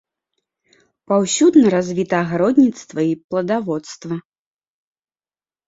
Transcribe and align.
Паўсюдна 1.13 1.65
развіта 1.75 2.15
агародніцтва 2.23 2.99
і 3.11 3.13
пладаводства. 3.29 4.15